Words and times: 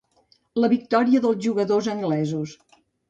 La 0.63 0.69
victòria 0.71 1.21
dels 1.27 1.39
jugadors 1.49 1.91
anglesos. 1.95 2.57